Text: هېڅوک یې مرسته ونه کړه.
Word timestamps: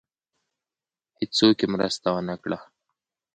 هېڅوک 1.19 1.57
یې 1.61 1.67
مرسته 1.73 2.07
ونه 2.15 2.35
کړه. 2.43 2.59